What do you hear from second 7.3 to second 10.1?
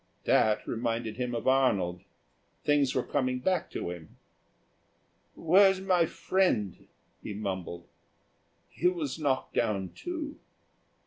mumbled. "He was knocked down,